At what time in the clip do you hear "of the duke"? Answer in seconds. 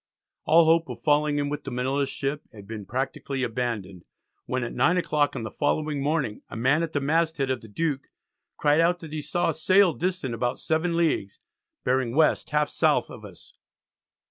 7.51-8.07